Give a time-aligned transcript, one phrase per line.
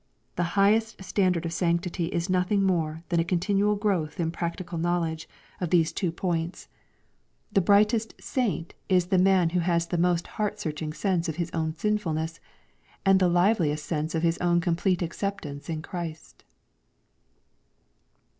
[0.35, 5.29] The highest standard of sanctity is nothing more than a oontinual growth in practical knowledge
[5.59, 6.15] of these two LUKE, CHAP.
[6.15, 6.17] XXIV.
[6.17, 6.69] 619 points.
[7.51, 11.51] The brightest saint is the man who has the most heart searching sense of his
[11.51, 12.39] own sinfulness,
[13.05, 16.45] and the live liest sense of his own complete acceptance in Christ.